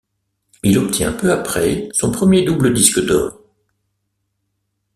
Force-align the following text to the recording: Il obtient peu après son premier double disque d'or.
Il 0.63 0.79
obtient 0.79 1.13
peu 1.13 1.31
après 1.31 1.87
son 1.91 2.09
premier 2.11 2.41
double 2.43 2.73
disque 2.73 3.05
d'or. 3.05 3.39